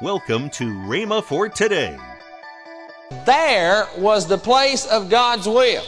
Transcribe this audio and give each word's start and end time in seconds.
Welcome 0.00 0.50
to 0.50 0.64
Rhema 0.64 1.22
for 1.22 1.48
today. 1.48 1.96
There 3.24 3.86
was 3.96 4.26
the 4.26 4.38
place 4.38 4.84
of 4.86 5.08
God's 5.08 5.46
will. 5.46 5.84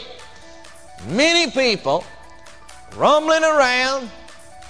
Many 1.09 1.51
people 1.51 2.05
rumbling 2.95 3.43
around, 3.43 4.09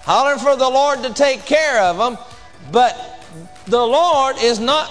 hollering 0.01 0.39
for 0.39 0.55
the 0.55 0.67
Lord 0.67 1.03
to 1.03 1.13
take 1.13 1.45
care 1.45 1.79
of 1.81 1.97
them, 1.97 2.17
but 2.71 3.23
the 3.67 3.85
Lord 3.85 4.37
is 4.41 4.59
not 4.59 4.89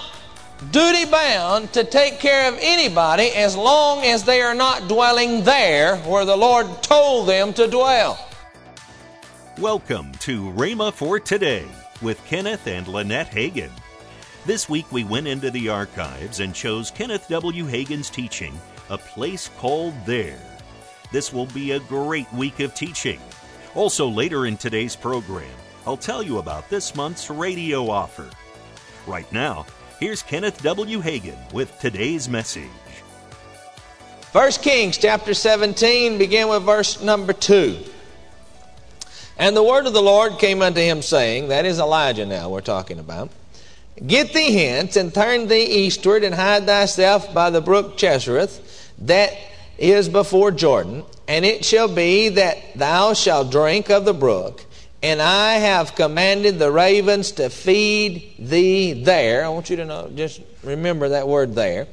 duty 0.71 1.03
bound 1.03 1.73
to 1.73 1.83
take 1.83 2.19
care 2.19 2.47
of 2.47 2.57
anybody 2.61 3.31
as 3.31 3.57
long 3.57 4.05
as 4.05 4.23
they 4.23 4.41
are 4.41 4.55
not 4.55 4.87
dwelling 4.87 5.43
there 5.43 5.97
where 5.97 6.23
the 6.23 6.37
Lord 6.37 6.81
told 6.81 7.27
them 7.27 7.51
to 7.55 7.67
dwell. 7.67 8.29
Welcome 9.57 10.13
to 10.19 10.51
Rhema 10.51 10.93
for 10.93 11.19
today 11.19 11.65
with 12.01 12.23
Kenneth 12.25 12.67
and 12.67 12.87
Lynette 12.87 13.31
Hagin. 13.31 13.71
This 14.45 14.69
week 14.69 14.91
we 14.91 15.03
went 15.03 15.27
into 15.27 15.49
the 15.49 15.69
archives 15.69 16.39
and 16.39 16.53
chose 16.53 16.91
Kenneth 16.91 17.27
W. 17.29 17.65
Hagin's 17.65 18.11
teaching, 18.11 18.53
A 18.91 18.97
Place 18.97 19.49
Called 19.57 19.95
There. 20.05 20.39
This 21.11 21.33
will 21.33 21.47
be 21.47 21.71
a 21.71 21.79
great 21.79 22.31
week 22.31 22.59
of 22.59 22.75
teaching. 22.75 23.19
Also, 23.73 24.07
later 24.07 24.45
in 24.45 24.55
today's 24.55 24.95
program, 24.95 25.49
I'll 25.87 25.97
tell 25.97 26.21
you 26.21 26.37
about 26.37 26.69
this 26.69 26.93
month's 26.95 27.31
radio 27.31 27.89
offer. 27.89 28.29
Right 29.07 29.29
now, 29.33 29.65
here's 29.99 30.21
Kenneth 30.21 30.61
W. 30.61 31.01
Hagin 31.01 31.51
with 31.51 31.79
today's 31.79 32.29
message. 32.29 32.69
1 34.31 34.51
Kings 34.61 34.99
chapter 34.99 35.33
17, 35.33 36.19
begin 36.19 36.49
with 36.49 36.61
verse 36.61 37.01
number 37.01 37.33
2. 37.33 37.79
And 39.39 39.57
the 39.57 39.63
word 39.63 39.87
of 39.87 39.93
the 39.93 40.03
Lord 40.03 40.37
came 40.37 40.61
unto 40.61 40.81
him, 40.81 41.01
saying, 41.01 41.47
That 41.47 41.65
is 41.65 41.79
Elijah 41.79 42.27
now 42.27 42.49
we're 42.49 42.61
talking 42.61 42.99
about. 42.99 43.31
Get 44.05 44.33
thee 44.33 44.53
hence, 44.53 44.97
and 44.97 45.13
turn 45.13 45.47
thee 45.47 45.63
eastward, 45.63 46.23
and 46.23 46.35
hide 46.35 46.65
thyself 46.65 47.33
by 47.33 47.49
the 47.49 47.61
brook 47.61 47.97
Chesereth, 47.97 48.59
that 48.99 49.33
is 49.77 50.09
before 50.09 50.51
Jordan. 50.51 51.05
And 51.27 51.45
it 51.45 51.65
shall 51.65 51.87
be 51.87 52.29
that 52.29 52.57
thou 52.75 53.13
shalt 53.13 53.51
drink 53.51 53.89
of 53.89 54.05
the 54.05 54.13
brook, 54.13 54.65
and 55.01 55.21
I 55.21 55.53
have 55.55 55.95
commanded 55.95 56.59
the 56.59 56.71
ravens 56.71 57.31
to 57.33 57.49
feed 57.49 58.35
thee 58.37 58.93
there. 58.93 59.45
I 59.45 59.49
want 59.49 59.69
you 59.69 59.77
to 59.77 59.85
know, 59.85 60.11
just 60.13 60.41
remember 60.63 61.09
that 61.09 61.27
word 61.27 61.55
there. 61.55 61.87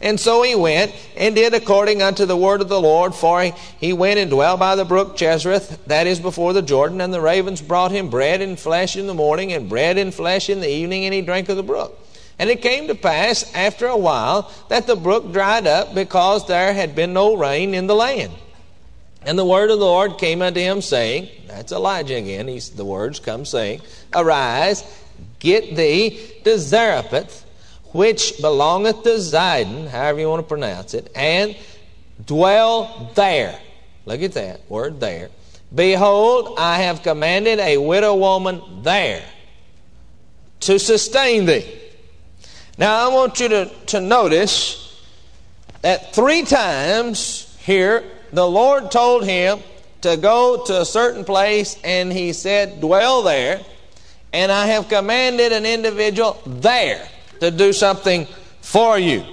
And 0.00 0.20
so 0.20 0.42
he 0.42 0.54
went 0.54 0.94
and 1.16 1.34
did 1.34 1.54
according 1.54 2.02
unto 2.02 2.24
the 2.24 2.36
word 2.36 2.60
of 2.60 2.68
the 2.68 2.80
Lord, 2.80 3.14
for 3.14 3.42
he, 3.80 3.92
went 3.92 4.20
and 4.20 4.30
dwelt 4.30 4.60
by 4.60 4.76
the 4.76 4.84
brook 4.84 5.16
Chesereth, 5.16 5.76
that 5.86 6.06
is 6.06 6.20
before 6.20 6.52
the 6.52 6.62
Jordan, 6.62 7.00
and 7.00 7.12
the 7.12 7.20
ravens 7.20 7.60
brought 7.60 7.90
him 7.90 8.08
bread 8.08 8.40
and 8.40 8.58
flesh 8.58 8.96
in 8.96 9.08
the 9.08 9.14
morning, 9.14 9.52
and 9.52 9.68
bread 9.68 9.98
and 9.98 10.14
flesh 10.14 10.48
in 10.48 10.60
the 10.60 10.70
evening, 10.70 11.04
and 11.04 11.12
he 11.12 11.20
drank 11.20 11.48
of 11.48 11.56
the 11.56 11.64
brook. 11.64 11.98
And 12.38 12.48
it 12.48 12.62
came 12.62 12.86
to 12.86 12.94
pass 12.94 13.52
after 13.54 13.88
a 13.88 13.96
while 13.96 14.52
that 14.68 14.86
the 14.86 14.94
brook 14.94 15.32
dried 15.32 15.66
up, 15.66 15.94
because 15.94 16.46
there 16.46 16.72
had 16.72 16.94
been 16.94 17.12
no 17.12 17.36
rain 17.36 17.74
in 17.74 17.88
the 17.88 17.96
land. 17.96 18.32
And 19.22 19.36
the 19.36 19.44
word 19.44 19.70
of 19.70 19.80
the 19.80 19.84
Lord 19.84 20.16
came 20.18 20.42
unto 20.42 20.60
him, 20.60 20.80
saying, 20.80 21.28
That's 21.48 21.72
Elijah 21.72 22.14
again, 22.14 22.46
he's, 22.46 22.70
the 22.70 22.84
words 22.84 23.18
come 23.18 23.44
saying, 23.44 23.80
Arise, 24.14 24.84
get 25.40 25.74
thee 25.74 26.20
to 26.44 26.56
Zarephath 26.56 27.46
which 27.92 28.40
belongeth 28.40 29.02
to 29.02 29.10
Zidon, 29.10 29.88
however 29.88 30.20
you 30.20 30.28
want 30.28 30.40
to 30.40 30.48
pronounce 30.48 30.94
it, 30.94 31.10
and 31.14 31.56
dwell 32.24 33.10
there. 33.14 33.58
Look 34.04 34.22
at 34.22 34.32
that 34.32 34.60
word 34.70 35.00
there. 35.00 35.30
Behold, 35.74 36.54
I 36.58 36.78
have 36.82 37.02
commanded 37.02 37.58
a 37.58 37.78
widow 37.78 38.14
woman 38.14 38.82
there 38.82 39.24
to 40.60 40.78
sustain 40.78 41.46
thee. 41.46 41.78
Now, 42.78 43.08
I 43.08 43.14
want 43.14 43.40
you 43.40 43.48
to, 43.48 43.70
to 43.86 44.00
notice 44.00 45.02
that 45.82 46.14
three 46.14 46.42
times 46.42 47.56
here 47.60 48.04
the 48.32 48.46
Lord 48.46 48.90
told 48.90 49.24
him 49.24 49.60
to 50.02 50.16
go 50.16 50.64
to 50.66 50.80
a 50.80 50.84
certain 50.84 51.24
place, 51.24 51.76
and 51.82 52.12
he 52.12 52.32
said, 52.32 52.80
Dwell 52.80 53.22
there, 53.22 53.60
and 54.32 54.52
I 54.52 54.66
have 54.66 54.88
commanded 54.88 55.52
an 55.52 55.66
individual 55.66 56.40
there 56.46 57.08
to 57.40 57.50
do 57.50 57.72
something 57.72 58.26
for 58.60 58.98
you. 58.98 59.24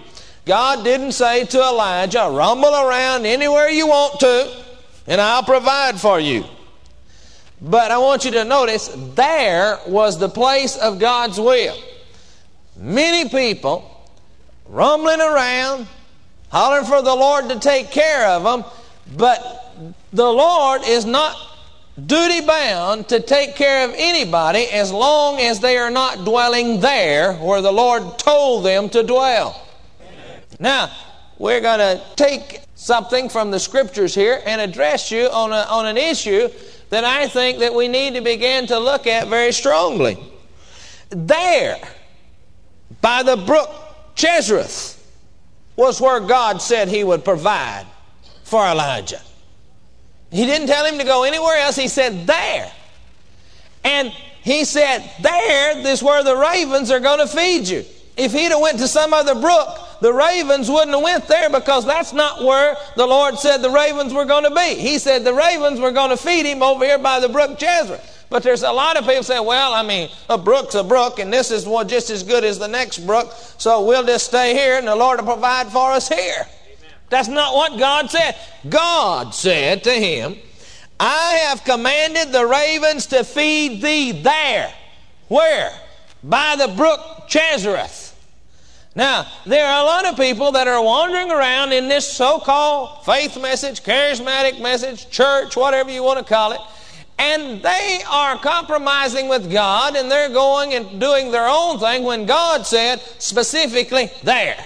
God 0.45 0.83
didn't 0.83 1.13
say 1.13 1.45
to 1.45 1.59
Elijah, 1.59 2.29
rumble 2.31 2.73
around 2.73 3.25
anywhere 3.25 3.67
you 3.69 3.87
want 3.87 4.19
to, 4.19 4.63
and 5.07 5.19
I'll 5.19 5.43
provide 5.43 5.99
for 5.99 6.19
you. 6.19 6.45
But 7.61 7.89
I 7.89 7.97
want 7.97 8.25
you 8.25 8.31
to 8.31 8.43
notice 8.43 8.89
there 9.15 9.79
was 9.87 10.19
the 10.19 10.29
place 10.29 10.77
of 10.77 10.99
God's 10.99 11.39
will. 11.39 11.75
Many 12.77 13.29
people 13.29 14.09
rumbling 14.67 15.21
around, 15.21 15.87
hollering 16.49 16.85
for 16.85 17.01
the 17.01 17.15
Lord 17.15 17.49
to 17.49 17.59
take 17.59 17.91
care 17.91 18.27
of 18.27 18.43
them, 18.43 18.63
but 19.17 19.73
the 20.13 20.31
Lord 20.31 20.81
is 20.85 21.05
not 21.05 21.35
duty 22.03 22.41
bound 22.45 23.07
to 23.09 23.19
take 23.19 23.55
care 23.55 23.87
of 23.87 23.93
anybody 23.95 24.65
as 24.65 24.91
long 24.91 25.39
as 25.39 25.59
they 25.59 25.77
are 25.77 25.89
not 25.89 26.25
dwelling 26.25 26.79
there 26.79 27.33
where 27.33 27.61
the 27.61 27.71
Lord 27.71 28.19
told 28.19 28.65
them 28.65 28.89
to 28.89 29.03
dwell. 29.03 29.61
Now, 30.59 30.91
we're 31.37 31.61
going 31.61 31.79
to 31.79 32.01
take 32.15 32.61
something 32.75 33.29
from 33.29 33.51
the 33.51 33.59
scriptures 33.59 34.13
here 34.13 34.41
and 34.45 34.61
address 34.61 35.11
you 35.11 35.27
on, 35.27 35.51
a, 35.51 35.65
on 35.69 35.85
an 35.85 35.97
issue 35.97 36.49
that 36.89 37.03
I 37.03 37.27
think 37.27 37.59
that 37.59 37.73
we 37.73 37.87
need 37.87 38.13
to 38.15 38.21
begin 38.21 38.67
to 38.67 38.79
look 38.79 39.07
at 39.07 39.27
very 39.27 39.51
strongly. 39.51 40.17
There, 41.09 41.77
by 43.01 43.23
the 43.23 43.37
brook 43.37 43.69
Chesereth, 44.15 45.01
was 45.75 45.99
where 45.99 46.19
God 46.19 46.61
said 46.61 46.87
he 46.87 47.03
would 47.03 47.25
provide 47.25 47.85
for 48.43 48.65
Elijah. 48.65 49.21
He 50.35 50.45
didn't 50.45 50.67
tell 50.67 50.85
him 50.85 50.97
to 50.97 51.05
go 51.05 51.23
anywhere 51.23 51.57
else. 51.59 51.77
He 51.77 51.87
said, 51.87 52.27
there. 52.27 52.71
And 53.85 54.09
he 54.43 54.65
said, 54.65 55.09
there 55.21 55.77
is 55.77 56.03
where 56.03 56.23
the 56.23 56.35
ravens 56.35 56.91
are 56.91 56.99
going 56.99 57.19
to 57.19 57.27
feed 57.27 57.67
you. 57.67 57.85
If 58.17 58.33
he'd 58.33 58.51
have 58.51 58.59
went 58.59 58.79
to 58.79 58.87
some 58.87 59.13
other 59.13 59.35
brook, 59.35 59.79
the 60.01 60.11
ravens 60.11 60.69
wouldn't 60.69 60.91
have 60.91 61.01
went 61.01 61.27
there 61.27 61.49
because 61.49 61.85
that's 61.85 62.11
not 62.11 62.43
where 62.43 62.75
the 62.97 63.05
Lord 63.05 63.39
said 63.39 63.57
the 63.57 63.69
ravens 63.69 64.13
were 64.13 64.25
going 64.25 64.43
to 64.43 64.53
be. 64.53 64.75
He 64.75 64.99
said 64.99 65.23
the 65.23 65.33
ravens 65.33 65.79
were 65.79 65.91
going 65.91 66.09
to 66.09 66.17
feed 66.17 66.45
him 66.45 66.61
over 66.61 66.83
here 66.83 66.97
by 66.97 67.19
the 67.19 67.29
brook 67.29 67.57
Chesereth. 67.57 68.27
But 68.29 68.43
there's 68.43 68.63
a 68.63 68.71
lot 68.71 68.97
of 68.97 69.05
people 69.05 69.23
say, 69.23 69.39
well, 69.39 69.73
I 69.73 69.83
mean, 69.83 70.09
a 70.29 70.37
brook's 70.37 70.75
a 70.75 70.83
brook, 70.83 71.19
and 71.19 71.31
this 71.31 71.51
is 71.51 71.63
just 71.87 72.09
as 72.09 72.23
good 72.23 72.43
as 72.43 72.59
the 72.59 72.67
next 72.67 72.99
brook, 72.99 73.31
so 73.57 73.85
we'll 73.85 74.05
just 74.05 74.25
stay 74.25 74.53
here, 74.53 74.77
and 74.77 74.87
the 74.87 74.95
Lord 74.95 75.19
will 75.19 75.33
provide 75.33 75.67
for 75.67 75.91
us 75.91 76.09
here. 76.09 76.47
That's 77.09 77.27
not 77.27 77.53
what 77.53 77.77
God 77.79 78.09
said. 78.09 78.35
God 78.67 79.33
said 79.33 79.83
to 79.83 79.91
him, 79.91 80.37
I 80.99 81.47
have 81.47 81.63
commanded 81.63 82.31
the 82.31 82.45
ravens 82.45 83.07
to 83.07 83.23
feed 83.23 83.81
thee 83.81 84.11
there. 84.11 84.73
Where? 85.27 85.71
By 86.23 86.55
the 86.55 86.69
brook 86.69 86.99
Chesereth. 87.27 88.13
Now, 88.95 89.27
there 89.45 89.67
are 89.67 89.81
a 89.81 89.85
lot 89.85 90.05
of 90.05 90.15
people 90.15 90.53
that 90.53 90.69
are 90.69 90.81
wandering 90.81 91.29
around 91.29 91.73
in 91.73 91.89
this 91.89 92.09
so 92.11 92.39
called 92.39 93.05
faith 93.05 93.39
message, 93.39 93.83
charismatic 93.83 94.61
message, 94.61 95.09
church, 95.09 95.57
whatever 95.57 95.91
you 95.91 96.01
want 96.01 96.19
to 96.19 96.25
call 96.25 96.53
it, 96.53 96.61
and 97.19 97.61
they 97.61 98.01
are 98.09 98.37
compromising 98.37 99.27
with 99.27 99.51
God 99.51 99.95
and 99.95 100.09
they're 100.09 100.29
going 100.29 100.73
and 100.73 100.99
doing 100.99 101.31
their 101.31 101.47
own 101.47 101.79
thing 101.79 102.03
when 102.03 102.25
God 102.25 102.65
said 102.65 103.01
specifically 103.19 104.09
there. 104.23 104.65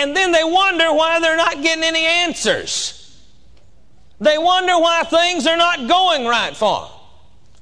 And 0.00 0.16
then 0.16 0.32
they 0.32 0.44
wonder 0.44 0.94
why 0.94 1.20
they're 1.20 1.36
not 1.36 1.60
getting 1.60 1.84
any 1.84 2.06
answers. 2.06 2.96
They 4.18 4.38
wonder 4.38 4.78
why 4.78 5.02
things 5.02 5.46
are 5.46 5.58
not 5.58 5.86
going 5.88 6.24
right 6.24 6.56
for 6.56 6.80
them. 6.80 6.90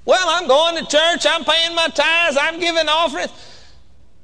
Well, 0.04 0.28
I'm 0.28 0.46
going 0.46 0.76
to 0.76 0.88
church, 0.88 1.26
I'm 1.28 1.44
paying 1.44 1.74
my 1.74 1.88
tithes, 1.88 2.38
I'm 2.40 2.60
giving 2.60 2.88
offerings. 2.88 3.32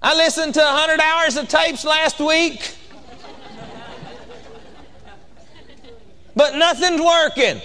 I 0.00 0.14
listened 0.14 0.54
to 0.54 0.60
100 0.60 1.00
hours 1.00 1.36
of 1.36 1.48
tapes 1.48 1.84
last 1.84 2.20
week. 2.20 2.76
but 6.36 6.54
nothing's 6.54 7.00
working. 7.00 7.60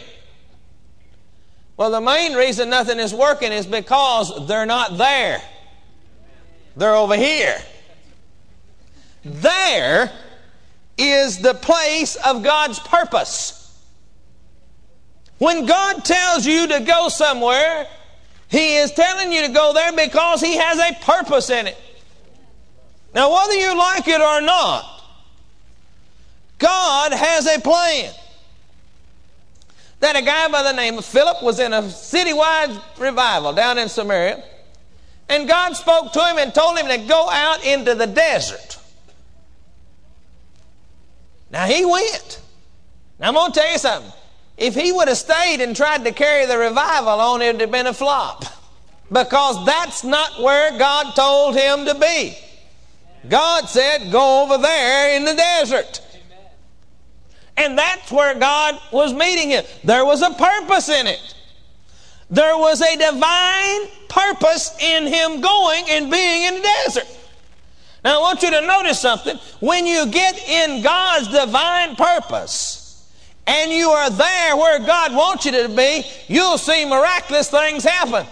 Well, 1.77 1.91
the 1.91 2.01
main 2.01 2.33
reason 2.33 2.71
nothing 2.71 2.97
is 2.97 3.13
working 3.13 3.51
is 3.51 3.67
because 3.67 4.47
they're 4.47 4.65
not 4.65 4.97
there. 4.97 5.43
They're 6.75 6.95
over 6.95 7.15
here. 7.15 7.61
There 9.23 10.11
is 10.99 11.39
the 11.39 11.53
place 11.53 12.15
of 12.17 12.43
God's 12.43 12.79
purpose. 12.79 13.55
When 15.37 15.65
God 15.65 16.03
tells 16.03 16.45
you 16.45 16.67
to 16.67 16.81
go 16.81 17.07
somewhere, 17.07 17.87
He 18.49 18.75
is 18.75 18.91
telling 18.91 19.31
you 19.31 19.47
to 19.47 19.53
go 19.53 19.73
there 19.73 19.93
because 19.93 20.41
He 20.41 20.57
has 20.57 20.77
a 20.79 20.93
purpose 21.03 21.49
in 21.49 21.67
it. 21.67 21.77
Now, 23.15 23.31
whether 23.31 23.53
you 23.53 23.77
like 23.77 24.07
it 24.07 24.21
or 24.21 24.41
not, 24.41 25.03
God 26.57 27.13
has 27.13 27.47
a 27.47 27.59
plan. 27.59 28.13
that 30.01 30.15
a 30.15 30.21
guy 30.21 30.47
by 30.49 30.63
the 30.63 30.73
name 30.73 30.97
of 30.97 31.05
Philip 31.05 31.41
was 31.41 31.59
in 31.59 31.73
a 31.73 31.81
citywide 31.83 32.81
revival 32.99 33.53
down 33.53 33.77
in 33.77 33.89
Samaria. 33.89 34.43
And 35.29 35.47
God 35.47 35.75
spoke 35.75 36.11
to 36.13 36.19
him 36.19 36.37
and 36.37 36.53
told 36.53 36.77
him 36.77 36.87
to 36.87 36.97
go 37.07 37.29
out 37.29 37.63
into 37.63 37.95
the 37.95 38.07
desert. 38.07 38.78
Now 41.51 41.65
he 41.65 41.85
went. 41.85 42.41
Now 43.19 43.29
I'm 43.29 43.33
going 43.33 43.51
to 43.51 43.59
tell 43.59 43.71
you 43.71 43.77
something. 43.77 44.11
If 44.57 44.75
he 44.75 44.91
would 44.91 45.07
have 45.07 45.17
stayed 45.17 45.61
and 45.61 45.75
tried 45.75 46.03
to 46.03 46.11
carry 46.11 46.45
the 46.45 46.57
revival 46.57 47.19
on, 47.19 47.41
it 47.41 47.53
would 47.53 47.61
have 47.61 47.71
been 47.71 47.87
a 47.87 47.93
flop. 47.93 48.43
Because 49.11 49.65
that's 49.65 50.03
not 50.03 50.41
where 50.41 50.77
God 50.77 51.15
told 51.15 51.55
him 51.55 51.85
to 51.85 51.95
be. 51.95 52.37
God 53.27 53.67
said, 53.67 54.11
Go 54.11 54.43
over 54.43 54.57
there 54.61 55.15
in 55.15 55.25
the 55.25 55.33
desert. 55.33 56.01
And 57.57 57.77
that's 57.77 58.11
where 58.11 58.35
God 58.35 58.79
was 58.91 59.13
meeting 59.13 59.49
him. 59.49 59.65
There 59.83 60.05
was 60.05 60.21
a 60.21 60.31
purpose 60.31 60.87
in 60.87 61.07
it. 61.07 61.35
There 62.29 62.57
was 62.57 62.81
a 62.81 62.95
divine 62.95 63.81
purpose 64.07 64.77
in 64.79 65.07
him 65.07 65.41
going 65.41 65.83
and 65.89 66.11
being 66.11 66.43
in 66.43 66.53
the 66.55 66.69
desert. 66.85 67.07
Now, 68.03 68.19
I 68.19 68.21
want 68.21 68.41
you 68.41 68.51
to 68.51 68.61
notice 68.61 68.99
something. 68.99 69.37
When 69.59 69.85
you 69.85 70.07
get 70.07 70.37
in 70.47 70.81
God's 70.81 71.27
divine 71.27 71.95
purpose 71.95 73.11
and 73.45 73.71
you 73.71 73.89
are 73.89 74.09
there 74.09 74.55
where 74.55 74.79
God 74.79 75.13
wants 75.13 75.45
you 75.45 75.51
to 75.51 75.69
be, 75.69 76.03
you'll 76.27 76.57
see 76.57 76.85
miraculous 76.85 77.49
things 77.49 77.83
happen. 77.83 78.25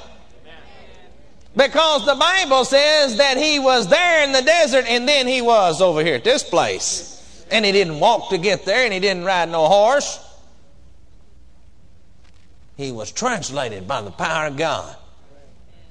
Because 1.56 2.06
the 2.06 2.16
Bible 2.16 2.64
says 2.66 3.18
that 3.18 3.36
he 3.38 3.58
was 3.58 3.88
there 3.88 4.24
in 4.24 4.32
the 4.32 4.44
desert 4.44 4.86
and 4.88 5.10
then 5.10 5.28
he 5.28 5.42
was 5.42 5.82
over 5.82 6.04
here 6.04 6.16
at 6.16 6.24
this 6.24 6.44
place. 6.44 7.46
And 7.50 7.66
he 7.66 7.72
didn't 7.72 8.00
walk 8.00 8.30
to 8.30 8.38
get 8.38 8.64
there 8.64 8.84
and 8.84 8.94
he 8.94 9.00
didn't 9.00 9.24
ride 9.24 9.50
no 9.50 9.68
horse. 9.68 10.24
He 12.76 12.92
was 12.92 13.12
translated 13.12 13.88
by 13.88 14.02
the 14.02 14.12
power 14.12 14.48
of 14.48 14.56
God, 14.56 14.96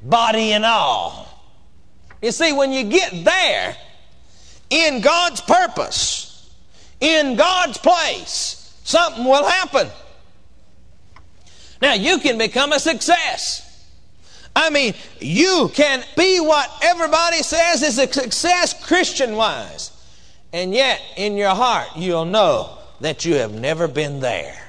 body 0.02 0.52
and 0.52 0.64
all. 0.64 1.36
You 2.26 2.32
see, 2.32 2.52
when 2.52 2.73
you 2.73 2.82
get 2.82 3.25
there 3.25 3.76
in 4.69 5.00
God's 5.00 5.40
purpose, 5.43 6.50
in 6.99 7.37
God's 7.37 7.78
place, 7.78 8.76
something 8.82 9.25
will 9.25 9.44
happen. 9.44 9.87
Now, 11.81 11.94
you 11.94 12.19
can 12.19 12.37
become 12.37 12.73
a 12.73 12.81
success. 12.81 13.62
I 14.56 14.70
mean, 14.70 14.94
you 15.20 15.70
can 15.73 16.02
be 16.17 16.40
what 16.40 16.69
everybody 16.82 17.44
says 17.44 17.84
is 17.84 17.96
a 18.00 18.12
success 18.12 18.84
Christian 18.84 19.37
wise. 19.37 19.93
And 20.52 20.75
yet, 20.75 21.00
in 21.17 21.37
your 21.37 21.55
heart, 21.55 21.87
you'll 21.94 22.25
know 22.25 22.76
that 23.02 23.25
you 23.25 23.34
have 23.34 23.55
never 23.55 23.87
been 23.87 24.19
there. 24.19 24.61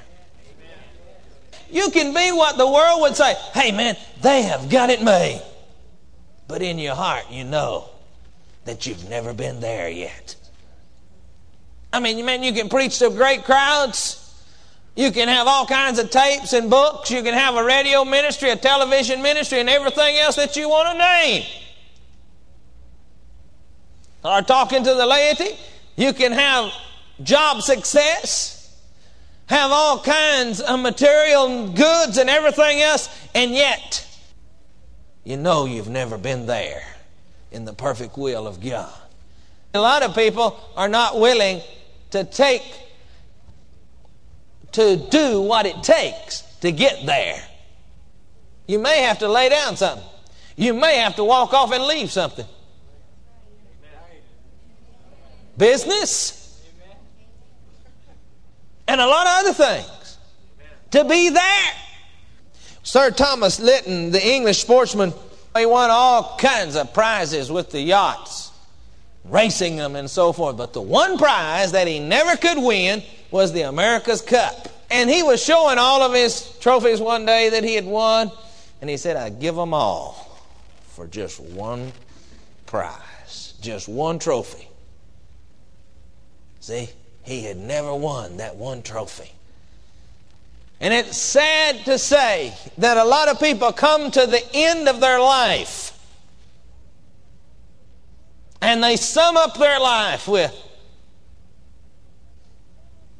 You 1.72 1.90
can 1.90 2.14
be 2.14 2.30
what 2.30 2.56
the 2.56 2.68
world 2.68 3.00
would 3.00 3.16
say 3.16 3.34
hey, 3.52 3.72
man, 3.72 3.96
they 4.22 4.42
have 4.42 4.70
got 4.70 4.90
it 4.90 5.02
made. 5.02 5.42
But 6.48 6.62
in 6.62 6.78
your 6.78 6.94
heart, 6.94 7.30
you 7.30 7.44
know 7.44 7.90
that 8.64 8.86
you've 8.86 9.08
never 9.08 9.34
been 9.34 9.60
there 9.60 9.88
yet. 9.88 10.34
I 11.92 12.00
mean, 12.00 12.24
man, 12.24 12.42
you 12.42 12.52
can 12.52 12.68
preach 12.68 12.98
to 12.98 13.10
great 13.10 13.44
crowds. 13.44 14.24
You 14.96 15.12
can 15.12 15.28
have 15.28 15.46
all 15.46 15.66
kinds 15.66 15.98
of 15.98 16.10
tapes 16.10 16.54
and 16.54 16.68
books. 16.68 17.10
You 17.10 17.22
can 17.22 17.34
have 17.34 17.54
a 17.54 17.62
radio 17.62 18.04
ministry, 18.04 18.50
a 18.50 18.56
television 18.56 19.22
ministry, 19.22 19.60
and 19.60 19.68
everything 19.68 20.16
else 20.16 20.36
that 20.36 20.56
you 20.56 20.68
want 20.68 20.92
to 20.92 20.98
name. 20.98 21.44
Or 24.24 24.42
talking 24.42 24.82
to 24.82 24.94
the 24.94 25.06
laity. 25.06 25.56
You 25.96 26.12
can 26.12 26.32
have 26.32 26.72
job 27.22 27.62
success, 27.62 28.82
have 29.46 29.70
all 29.70 30.00
kinds 30.00 30.60
of 30.60 30.80
material 30.80 31.68
goods 31.68 32.16
and 32.18 32.28
everything 32.28 32.80
else, 32.80 33.08
and 33.34 33.52
yet 33.52 34.07
you 35.28 35.36
know 35.36 35.66
you've 35.66 35.90
never 35.90 36.16
been 36.16 36.46
there 36.46 36.82
in 37.52 37.66
the 37.66 37.74
perfect 37.74 38.16
will 38.16 38.46
of 38.46 38.64
God. 38.64 38.90
A 39.74 39.78
lot 39.78 40.02
of 40.02 40.14
people 40.14 40.58
are 40.74 40.88
not 40.88 41.20
willing 41.20 41.60
to 42.12 42.24
take 42.24 42.62
to 44.72 44.96
do 44.96 45.42
what 45.42 45.66
it 45.66 45.82
takes 45.82 46.40
to 46.62 46.72
get 46.72 47.04
there. 47.04 47.44
You 48.66 48.78
may 48.78 49.02
have 49.02 49.18
to 49.18 49.28
lay 49.28 49.50
down 49.50 49.76
something. 49.76 50.08
You 50.56 50.72
may 50.72 50.96
have 50.96 51.16
to 51.16 51.24
walk 51.24 51.52
off 51.52 51.72
and 51.72 51.84
leave 51.84 52.10
something. 52.10 52.46
Business. 55.58 56.66
And 58.86 58.98
a 58.98 59.06
lot 59.06 59.26
of 59.26 59.32
other 59.40 59.52
things. 59.52 60.16
To 60.92 61.04
be 61.04 61.28
there. 61.28 61.72
Sir 62.88 63.10
Thomas 63.10 63.60
Lipton, 63.60 64.12
the 64.12 64.26
English 64.26 64.62
sportsman, 64.62 65.12
he 65.54 65.66
won 65.66 65.90
all 65.90 66.38
kinds 66.38 66.74
of 66.74 66.94
prizes 66.94 67.52
with 67.52 67.70
the 67.70 67.82
yachts, 67.82 68.50
racing 69.26 69.76
them 69.76 69.94
and 69.94 70.08
so 70.08 70.32
forth. 70.32 70.56
But 70.56 70.72
the 70.72 70.80
one 70.80 71.18
prize 71.18 71.72
that 71.72 71.86
he 71.86 71.98
never 71.98 72.34
could 72.34 72.56
win 72.56 73.02
was 73.30 73.52
the 73.52 73.68
America's 73.68 74.22
Cup. 74.22 74.68
And 74.90 75.10
he 75.10 75.22
was 75.22 75.44
showing 75.44 75.76
all 75.76 76.00
of 76.00 76.14
his 76.14 76.56
trophies 76.60 76.98
one 76.98 77.26
day 77.26 77.50
that 77.50 77.62
he 77.62 77.74
had 77.74 77.84
won, 77.84 78.32
and 78.80 78.88
he 78.88 78.96
said, 78.96 79.16
I'd 79.16 79.38
give 79.38 79.54
them 79.54 79.74
all 79.74 80.40
for 80.86 81.06
just 81.06 81.40
one 81.40 81.92
prize, 82.64 83.52
just 83.60 83.86
one 83.86 84.18
trophy. 84.18 84.66
See, 86.60 86.88
he 87.22 87.42
had 87.42 87.58
never 87.58 87.94
won 87.94 88.38
that 88.38 88.56
one 88.56 88.80
trophy. 88.80 89.30
And 90.80 90.94
it's 90.94 91.16
sad 91.16 91.84
to 91.86 91.98
say 91.98 92.54
that 92.78 92.96
a 92.96 93.04
lot 93.04 93.28
of 93.28 93.40
people 93.40 93.72
come 93.72 94.10
to 94.12 94.26
the 94.26 94.42
end 94.54 94.88
of 94.88 95.00
their 95.00 95.18
life 95.20 95.98
and 98.60 98.82
they 98.82 98.96
sum 98.96 99.36
up 99.36 99.58
their 99.58 99.80
life 99.80 100.28
with 100.28 100.54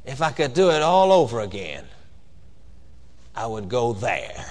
if 0.05 0.21
I 0.21 0.31
could 0.31 0.53
do 0.53 0.71
it 0.71 0.81
all 0.81 1.11
over 1.11 1.41
again, 1.41 1.85
I 3.35 3.45
would 3.45 3.69
go 3.69 3.93
there. 3.93 4.45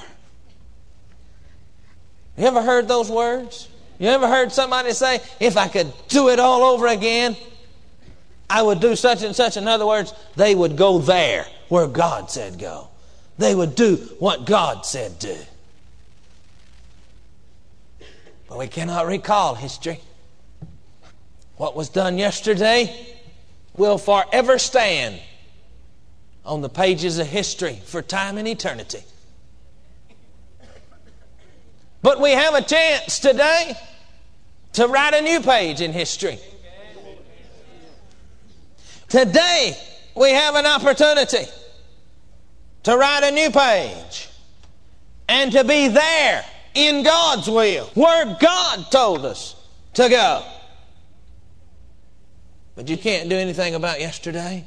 You 2.36 2.46
ever 2.46 2.62
heard 2.62 2.86
those 2.86 3.10
words? 3.10 3.68
You 3.98 4.08
ever 4.08 4.28
heard 4.28 4.52
somebody 4.52 4.92
say, 4.92 5.20
if 5.40 5.56
I 5.56 5.66
could 5.66 5.92
do 6.06 6.28
it 6.28 6.38
all 6.38 6.62
over 6.62 6.86
again, 6.86 7.36
I 8.48 8.62
would 8.62 8.80
do 8.80 8.94
such 8.94 9.22
and 9.22 9.34
such? 9.34 9.56
In 9.56 9.66
other 9.66 9.86
words, 9.86 10.14
they 10.36 10.54
would 10.54 10.76
go 10.76 10.98
there 10.98 11.44
where 11.68 11.88
God 11.88 12.30
said 12.30 12.58
go. 12.58 12.88
They 13.38 13.54
would 13.54 13.76
do 13.76 13.96
what 14.18 14.44
God 14.44 14.84
said 14.84 15.18
do. 15.20 15.36
But 18.48 18.58
we 18.58 18.66
cannot 18.66 19.06
recall 19.06 19.54
history. 19.54 20.00
What 21.56 21.76
was 21.76 21.88
done 21.88 22.18
yesterday 22.18 23.16
will 23.76 23.98
forever 23.98 24.58
stand 24.58 25.20
on 26.44 26.62
the 26.62 26.68
pages 26.68 27.18
of 27.18 27.28
history 27.28 27.80
for 27.84 28.02
time 28.02 28.38
and 28.38 28.48
eternity. 28.48 29.02
But 32.02 32.20
we 32.20 32.30
have 32.30 32.54
a 32.54 32.62
chance 32.62 33.18
today 33.20 33.76
to 34.74 34.86
write 34.88 35.14
a 35.14 35.20
new 35.20 35.40
page 35.40 35.80
in 35.80 35.92
history. 35.92 36.38
Today, 39.08 39.76
we 40.14 40.30
have 40.30 40.54
an 40.54 40.66
opportunity 40.66 41.44
to 42.84 42.96
write 42.96 43.24
a 43.24 43.30
new 43.30 43.50
page 43.50 44.28
and 45.28 45.52
to 45.52 45.64
be 45.64 45.88
there 45.88 46.44
in 46.74 47.02
God's 47.02 47.48
will, 47.48 47.86
where 47.94 48.36
God 48.40 48.90
told 48.90 49.24
us 49.24 49.56
to 49.94 50.08
go. 50.08 50.44
But 52.76 52.88
you 52.88 52.96
can't 52.96 53.28
do 53.28 53.36
anything 53.36 53.74
about 53.74 54.00
yesterday. 54.00 54.64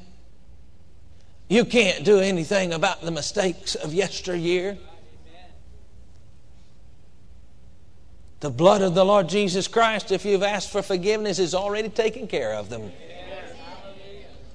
You 1.47 1.65
can't 1.65 2.03
do 2.03 2.19
anything 2.19 2.73
about 2.73 3.01
the 3.01 3.11
mistakes 3.11 3.75
of 3.75 3.93
yesteryear. 3.93 4.77
The 8.41 8.49
blood 8.49 8.81
of 8.81 8.95
the 8.95 9.05
Lord 9.05 9.29
Jesus 9.29 9.67
Christ, 9.67 10.11
if 10.11 10.25
you've 10.25 10.43
asked 10.43 10.71
for 10.71 10.81
forgiveness, 10.81 11.39
is 11.39 11.53
already 11.53 11.89
taken 11.89 12.27
care 12.27 12.53
of 12.53 12.69
them. 12.69 12.91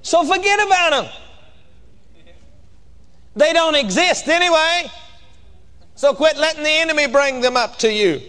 So 0.01 0.23
forget 0.23 0.59
about 0.65 0.89
them. 0.91 1.11
They 3.37 3.53
don't 3.53 3.75
exist 3.75 4.27
anyway. 4.27 4.91
So 5.95 6.13
quit 6.13 6.37
letting 6.37 6.63
the 6.63 6.69
enemy 6.69 7.07
bring 7.07 7.41
them 7.41 7.55
up 7.55 7.77
to 7.79 7.91
you. 7.91 8.21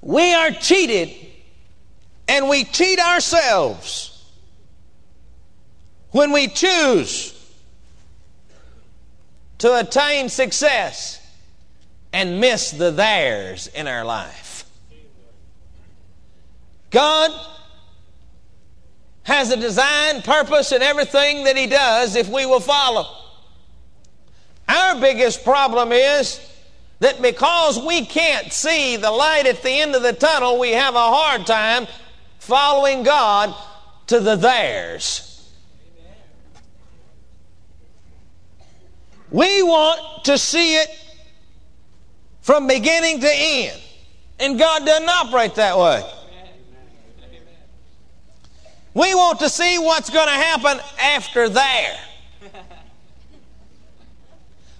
We 0.00 0.32
are 0.32 0.50
cheated 0.50 1.14
and 2.26 2.48
we 2.48 2.64
cheat 2.64 2.98
ourselves 2.98 4.26
when 6.10 6.32
we 6.32 6.48
choose 6.48 7.34
to 9.58 9.78
attain 9.78 10.28
success 10.28 11.20
and 12.12 12.40
miss 12.40 12.70
the 12.70 12.90
theirs 12.90 13.66
in 13.68 13.86
our 13.86 14.04
life. 14.04 14.64
God 16.90 17.30
has 19.24 19.50
a 19.50 19.56
design, 19.58 20.22
purpose, 20.22 20.72
and 20.72 20.82
everything 20.82 21.44
that 21.44 21.56
He 21.56 21.66
does 21.66 22.16
if 22.16 22.30
we 22.30 22.46
will 22.46 22.60
follow. 22.60 23.17
Biggest 25.00 25.44
problem 25.44 25.92
is 25.92 26.40
that 27.00 27.22
because 27.22 27.78
we 27.84 28.04
can't 28.04 28.52
see 28.52 28.96
the 28.96 29.10
light 29.10 29.46
at 29.46 29.62
the 29.62 29.70
end 29.70 29.94
of 29.94 30.02
the 30.02 30.12
tunnel, 30.12 30.58
we 30.58 30.72
have 30.72 30.94
a 30.94 30.98
hard 30.98 31.46
time 31.46 31.86
following 32.38 33.02
God 33.02 33.54
to 34.08 34.20
the 34.20 34.36
theirs. 34.36 35.24
We 39.30 39.62
want 39.62 40.24
to 40.24 40.38
see 40.38 40.76
it 40.76 40.88
from 42.40 42.66
beginning 42.66 43.20
to 43.20 43.30
end. 43.30 43.80
And 44.40 44.58
God 44.58 44.86
doesn't 44.86 45.08
operate 45.08 45.54
that 45.56 45.76
way. 45.76 46.02
We 48.94 49.14
want 49.14 49.38
to 49.40 49.48
see 49.48 49.78
what's 49.78 50.10
going 50.10 50.26
to 50.26 50.32
happen 50.32 50.80
after 51.00 51.48
there. 51.48 51.98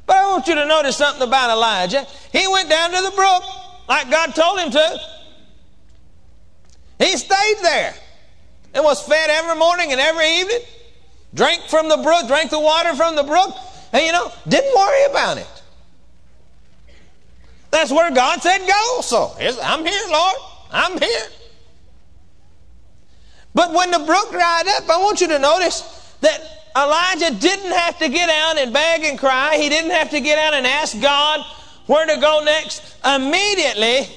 But 0.09 0.17
I 0.17 0.27
want 0.31 0.49
you 0.49 0.55
to 0.55 0.65
notice 0.65 0.97
something 0.97 1.23
about 1.23 1.51
Elijah. 1.51 2.07
He 2.33 2.49
went 2.49 2.71
down 2.71 2.91
to 2.93 3.03
the 3.03 3.13
brook 3.15 3.43
like 3.89 4.11
God 4.11 4.35
told 4.35 4.59
him 4.59 4.71
to. 4.71 5.01
He 6.99 7.15
stayed 7.19 7.57
there 7.63 7.95
and 8.73 8.83
was 8.83 9.03
fed 9.07 9.29
every 9.29 9.55
morning 9.57 9.93
and 9.93 10.01
every 10.01 10.27
evening. 10.41 10.61
Drank 11.35 11.65
from 11.65 11.91
the 11.91 11.99
brook, 11.99 12.27
drank 12.27 12.51
the 12.51 12.59
water 12.59 12.95
from 12.95 13.17
the 13.17 13.23
brook, 13.23 13.55
and 13.93 14.03
you 14.03 14.13
know, 14.13 14.33
didn't 14.49 14.75
worry 14.75 15.05
about 15.11 15.37
it. 15.37 15.63
That's 17.71 17.93
where 17.93 18.11
God 18.11 18.41
said 18.41 18.67
go. 18.67 19.01
So 19.03 19.35
I'm 19.63 19.85
here, 19.85 20.09
Lord. 20.11 20.37
I'm 20.71 20.99
here. 20.99 21.27
But 23.55 23.75
when 23.75 23.91
the 23.91 23.99
brook 23.99 24.31
dried 24.31 24.69
up, 24.69 24.89
I 24.89 24.97
want 25.01 25.21
you 25.21 25.29
to 25.29 25.39
notice 25.39 25.83
that 26.23 26.58
Elijah 26.77 27.35
didn't 27.35 27.73
have 27.73 27.99
to 27.99 28.09
get 28.09 28.29
out 28.29 28.59
and 28.59 28.73
beg 28.73 29.05
and 29.05 29.19
cry. 29.19 29.57
He 29.57 29.69
didn't 29.69 29.91
have 29.91 30.11
to 30.11 30.21
get 30.21 30.39
out 30.39 30.55
and 30.55 30.67
ask 30.67 31.01
God 31.01 31.45
where 31.87 32.07
to 32.07 32.21
go 32.21 32.43
next. 32.45 32.97
Immediately, 33.05 34.09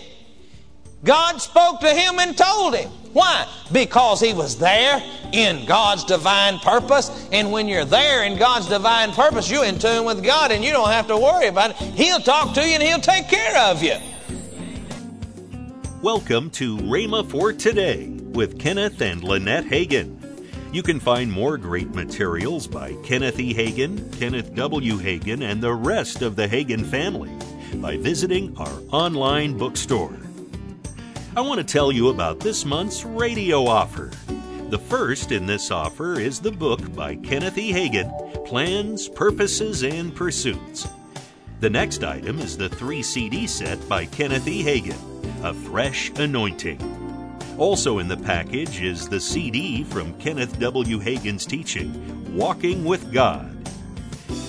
God 1.04 1.38
spoke 1.42 1.80
to 1.80 1.94
him 1.94 2.20
and 2.20 2.38
told 2.38 2.76
him. 2.76 2.90
Why? 3.14 3.48
Because 3.72 4.22
he 4.22 4.34
was 4.34 4.58
there 4.58 5.02
in 5.34 5.66
God's 5.66 6.06
divine 6.06 6.60
purpose. 6.60 7.28
And 7.32 7.52
when 7.52 7.68
you're 7.68 7.86
there 7.86 8.24
in 8.24 8.38
God's 8.38 8.68
divine 8.68 9.12
purpose, 9.12 9.50
you're 9.50 9.66
in 9.66 9.80
tune 9.80 10.06
with 10.06 10.24
God 10.24 10.52
and 10.52 10.64
you 10.64 10.72
don't 10.72 10.90
have 10.90 11.08
to 11.08 11.18
worry 11.18 11.48
about 11.48 11.72
it. 11.72 11.78
He'll 11.78 12.20
talk 12.20 12.54
to 12.56 12.62
you 12.66 12.76
and 12.76 12.84
He'll 12.84 13.00
take 13.00 13.28
care 13.28 13.58
of 13.58 13.84
you. 13.84 13.98
Welcome 16.02 16.50
to 16.52 16.78
Rhema 16.78 17.30
for 17.30 17.52
Today 17.54 18.08
with 18.08 18.60
Kenneth 18.60 19.02
and 19.02 19.24
Lynette 19.24 19.66
Hagin. 19.66 20.21
You 20.72 20.82
can 20.82 21.02
find 21.02 21.30
more 21.30 21.58
great 21.58 21.94
materials 21.94 22.66
by 22.66 22.94
Kenneth 23.04 23.42
E. 23.42 23.54
Hagin, 23.54 24.18
Kenneth 24.18 24.56
W. 24.56 24.98
Hagin, 24.98 25.44
and 25.44 25.62
the 25.62 25.74
rest 25.74 26.22
of 26.22 26.38
the 26.38 26.48
Hagin 26.48 26.86
family 26.86 27.30
by 27.82 27.98
visiting 27.98 28.56
our 28.56 28.82
online 28.90 29.58
bookstore. 29.58 30.18
I 31.36 31.42
want 31.42 31.58
to 31.58 31.66
tell 31.66 31.92
you 31.92 32.08
about 32.08 32.40
this 32.40 32.64
month's 32.64 33.04
radio 33.04 33.66
offer. 33.66 34.12
The 34.70 34.80
first 34.80 35.34
in 35.34 35.46
this 35.46 35.72
offer 35.72 36.18
is 36.18 36.40
the 36.40 36.54
book 36.54 36.96
by 36.96 37.16
Kenneth 37.18 37.58
E. 37.58 37.74
Hagin 37.74 38.46
Plans, 38.46 39.10
Purposes, 39.10 39.84
and 39.84 40.16
Pursuits. 40.16 40.88
The 41.60 41.70
next 41.70 42.06
item 42.06 42.40
is 42.40 42.56
the 42.56 42.70
three 42.70 43.04
CD 43.04 43.46
set 43.46 43.90
by 43.90 44.06
Kenneth 44.06 44.48
E. 44.48 44.64
Hagin 44.64 45.44
A 45.44 45.54
Fresh 45.54 46.12
Anointing. 46.12 47.01
Also 47.62 48.00
in 48.00 48.08
the 48.08 48.18
package 48.18 48.82
is 48.82 49.08
the 49.08 49.20
CD 49.20 49.84
from 49.84 50.16
Kenneth 50.16 50.60
W. 50.60 51.00
Hagin's 51.00 51.46
teaching, 51.46 52.36
Walking 52.36 52.84
with 52.84 53.14
God. 53.14 53.56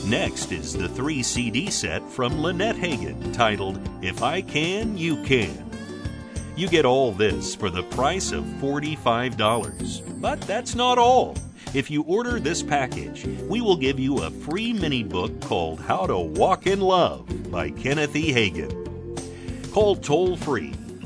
Next 0.07 0.51
is 0.51 0.73
the 0.73 0.89
three 0.89 1.23
CD 1.23 1.69
set 1.69 2.03
from 2.09 2.41
Lynette 2.41 2.77
Hagin 2.77 3.35
titled, 3.35 3.87
If 4.03 4.23
I 4.23 4.41
Can, 4.41 4.97
You 4.97 5.23
Can. 5.25 5.71
You 6.57 6.69
get 6.69 6.87
all 6.87 7.13
this 7.13 7.55
for 7.55 7.69
the 7.69 7.83
price 7.83 8.33
of 8.33 8.45
$45. 8.45 10.23
But 10.23 10.41
that's 10.41 10.75
not 10.75 10.97
all. 10.97 11.37
If 11.75 11.91
you 11.91 12.05
order 12.05 12.41
this 12.41 12.63
package, 12.63 13.27
we 13.43 13.61
will 13.61 13.77
give 13.77 14.01
you 14.01 14.23
a 14.23 14.31
free 14.31 14.73
mini 14.73 15.03
book 15.03 15.39
called 15.43 15.81
How 15.81 16.07
to 16.07 16.19
Walk 16.19 16.67
in 16.67 16.81
Love 16.81 17.51
by 17.51 17.73
Kenneth 17.73 18.17
E. 18.17 18.33
Hagin. 18.33 19.71
Call 19.71 19.97
toll 19.97 20.35
free 20.35 20.73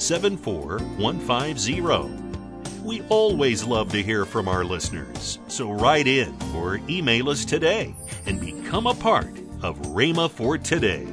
74150. 0.00 2.82
We 2.82 3.02
always 3.10 3.64
love 3.64 3.92
to 3.92 4.02
hear 4.02 4.24
from 4.24 4.48
our 4.48 4.64
listeners, 4.64 5.38
so 5.48 5.70
write 5.70 6.06
in 6.06 6.34
or 6.54 6.80
email 6.88 7.28
us 7.28 7.44
today 7.44 7.94
and 8.24 8.40
become 8.40 8.86
a 8.86 8.94
part 8.94 9.38
of 9.62 9.78
Rhema 9.82 10.30
for 10.30 10.56
Today. 10.56 11.06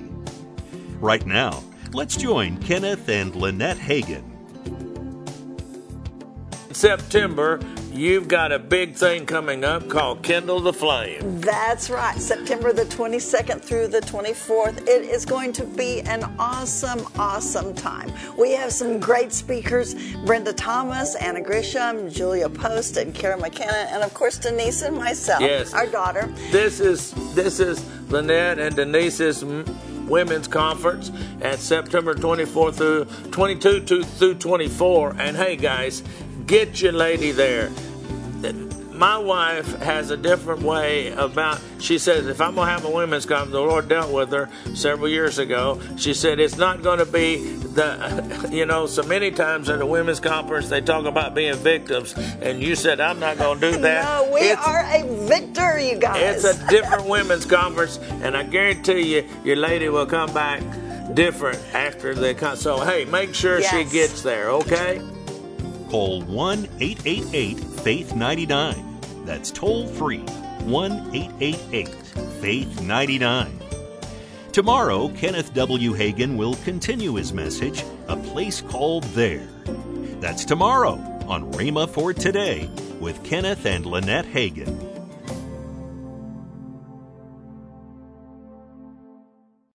Right 1.02 1.26
now, 1.26 1.62
let's 1.92 2.16
join 2.16 2.56
Kenneth 2.58 3.10
and 3.10 3.36
Lynette 3.36 3.78
Hagin. 3.78 4.24
September, 6.72 7.60
you've 7.98 8.28
got 8.28 8.52
a 8.52 8.60
big 8.60 8.94
thing 8.94 9.26
coming 9.26 9.64
up 9.64 9.90
called 9.90 10.22
Kindle 10.22 10.60
the 10.60 10.72
Flame. 10.74 11.42
That's 11.42 11.90
right, 11.90 12.18
September 12.20 12.72
the 12.72 12.86
22nd 12.86 13.62
through 13.62 13.88
the 13.88 14.02
24th. 14.02 14.82
It 14.88 15.04
is 15.10 15.26
going 15.26 15.52
to 15.54 15.66
be 15.66 16.02
an 16.02 16.24
awesome, 16.38 17.06
awesome 17.18 17.74
time. 17.74 18.12
We 18.38 18.52
have 18.54 18.72
some 18.72 19.00
great 19.00 19.34
speakers 19.34 19.96
Brenda 20.26 20.54
Thomas, 20.54 21.16
Anna 21.16 21.42
Grisham, 21.42 22.14
Julia 22.14 22.50
Post, 22.50 22.98
and 22.98 23.14
Kara 23.16 23.38
McKenna, 23.40 23.88
and 23.92 24.04
of 24.04 24.14
course 24.14 24.38
Denise 24.38 24.84
and 24.84 24.96
myself, 24.96 25.42
Yes. 25.42 25.74
our 25.74 25.88
daughter. 25.88 26.28
This 26.52 26.80
is 26.80 27.12
this 27.34 27.60
is 27.60 27.84
Lynette 28.12 28.60
and 28.60 28.76
Denise's 28.76 29.42
m- 29.44 29.66
women's 30.08 30.48
conference 30.48 31.12
at 31.42 31.60
September 31.60 32.14
24 32.14 32.72
through 32.72 33.06
22 33.32 33.82
to, 33.82 34.04
through 34.04 34.36
24. 34.36 35.16
And 35.20 35.36
hey, 35.36 35.56
guys, 35.56 36.04
get 36.46 36.82
your 36.82 36.94
lady 36.94 37.32
there. 37.32 37.70
My 38.98 39.18
wife 39.20 39.78
has 39.80 40.10
a 40.10 40.18
different 40.18 40.64
way 40.64 41.12
about. 41.12 41.62
She 41.80 42.00
says 42.00 42.26
if 42.26 42.42
I'm 42.42 42.56
gonna 42.56 42.72
have 42.72 42.84
a 42.84 42.90
women's 42.90 43.28
conference, 43.28 43.52
the 43.52 43.62
Lord 43.62 43.88
dealt 43.88 44.12
with 44.12 44.32
her 44.32 44.50
several 44.74 45.08
years 45.08 45.38
ago. 45.38 45.80
She 45.98 46.16
said 46.16 46.40
it's 46.40 46.58
not 46.58 46.82
going 46.82 46.98
to 46.98 47.06
be 47.06 47.38
the, 47.78 48.50
you 48.52 48.66
know, 48.66 48.88
so 48.88 49.04
many 49.04 49.30
times 49.30 49.70
at 49.70 49.82
a 49.82 49.86
women's 49.86 50.20
conference 50.20 50.68
they 50.70 50.82
talk 50.82 51.06
about 51.06 51.36
being 51.36 51.54
victims, 51.56 52.14
and 52.42 52.60
you 52.62 52.76
said 52.76 53.00
I'm 53.00 53.20
not 53.20 53.38
going 53.38 53.60
to 53.60 53.72
do 53.72 53.82
that. 53.82 54.04
No, 54.04 54.34
we 54.34 54.42
It's- 54.42 54.66
are 54.68 54.84
a 54.92 55.28
victor, 55.28 55.80
you 55.80 55.98
guys. 56.00 56.44
it's 56.44 56.60
a 56.60 56.68
different 56.68 57.06
women's 57.18 57.46
conference, 57.46 58.00
and 58.24 58.36
I 58.36 58.44
guarantee 58.44 59.16
you, 59.16 59.30
your 59.44 59.58
lady 59.58 59.90
will 59.90 60.08
come 60.08 60.34
back 60.34 60.64
different 61.14 61.60
after 61.76 62.16
the 62.16 62.34
con. 62.34 62.58
So 62.58 62.80
hey, 62.80 63.06
make 63.06 63.36
sure 63.36 63.62
she 63.62 63.84
gets 63.84 64.24
there, 64.24 64.50
okay? 64.50 65.02
Call 65.90 66.22
1 66.24 66.68
888 66.80 67.60
Faith 67.60 68.16
99. 68.16 68.87
That's 69.28 69.52
toll 69.52 69.88
free 69.88 70.22
1 70.64 70.92
888 71.14 71.88
Faith 72.40 72.82
99. 72.82 73.60
Tomorrow, 74.54 75.10
Kenneth 75.10 75.54
W. 75.54 75.94
Hagin 75.94 76.38
will 76.38 76.56
continue 76.64 77.16
his 77.16 77.34
message, 77.34 77.84
A 78.08 78.16
Place 78.16 78.62
Called 78.62 79.04
There. 79.14 79.46
That's 80.22 80.46
tomorrow 80.46 80.94
on 81.28 81.52
Rhema 81.52 81.90
for 81.90 82.14
Today 82.14 82.70
with 83.02 83.22
Kenneth 83.26 83.66
and 83.66 83.86
Lynette 83.86 84.28
Hagin. 84.28 84.87